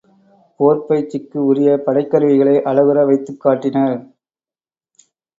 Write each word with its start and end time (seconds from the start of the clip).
போர்ப் 0.59 0.87
பயிற்சிக்கு 0.87 1.37
உரிய 1.45 1.77
படைக் 1.77 2.09
கருவிகளை 2.11 2.55
அழகுற 2.71 3.05
வைத்துக் 3.05 3.39
காட்டினர். 3.39 3.99